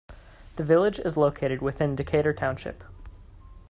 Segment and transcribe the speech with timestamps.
[0.55, 2.83] The village is located within Decatur Township.